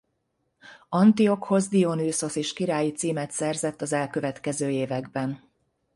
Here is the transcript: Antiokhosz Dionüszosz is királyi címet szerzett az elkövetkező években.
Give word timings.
Antiokhosz 0.89 1.67
Dionüszosz 1.69 2.35
is 2.35 2.53
királyi 2.53 2.91
címet 2.91 3.31
szerzett 3.31 3.81
az 3.81 3.93
elkövetkező 3.93 4.69
években. 4.71 5.43